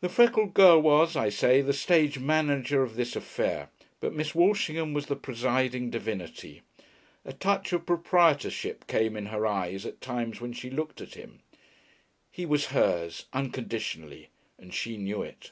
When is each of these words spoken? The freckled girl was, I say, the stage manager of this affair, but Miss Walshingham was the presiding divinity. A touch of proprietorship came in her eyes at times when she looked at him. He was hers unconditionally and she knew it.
The 0.00 0.08
freckled 0.08 0.54
girl 0.54 0.80
was, 0.80 1.16
I 1.16 1.30
say, 1.30 1.62
the 1.62 1.72
stage 1.72 2.20
manager 2.20 2.84
of 2.84 2.94
this 2.94 3.16
affair, 3.16 3.70
but 3.98 4.14
Miss 4.14 4.32
Walshingham 4.32 4.94
was 4.94 5.06
the 5.06 5.16
presiding 5.16 5.90
divinity. 5.90 6.62
A 7.24 7.32
touch 7.32 7.72
of 7.72 7.84
proprietorship 7.84 8.86
came 8.86 9.16
in 9.16 9.26
her 9.26 9.48
eyes 9.48 9.84
at 9.84 10.00
times 10.00 10.40
when 10.40 10.52
she 10.52 10.70
looked 10.70 11.00
at 11.00 11.14
him. 11.14 11.40
He 12.30 12.46
was 12.46 12.66
hers 12.66 13.26
unconditionally 13.32 14.28
and 14.58 14.72
she 14.72 14.96
knew 14.96 15.22
it. 15.24 15.50